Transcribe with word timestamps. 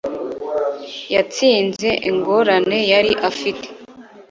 Yatsinze 1.13 1.89
ingorane 2.09 2.79
yari 2.93 3.11
afite 3.29 3.67